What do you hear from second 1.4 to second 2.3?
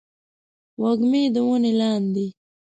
ونې لاندې